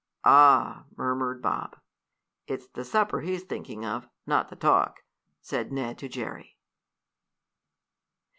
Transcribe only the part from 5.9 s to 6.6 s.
to Jerry.